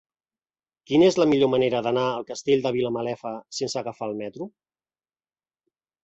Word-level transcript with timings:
Quina 0.91 1.05
és 1.09 1.17
la 1.21 1.25
millor 1.33 1.49
manera 1.55 1.81
d'anar 1.87 2.05
al 2.13 2.25
Castell 2.29 2.63
de 2.63 2.71
Vilamalefa 2.77 3.33
sense 3.57 3.79
agafar 3.83 4.07
el 4.13 4.17
metro? 4.23 4.47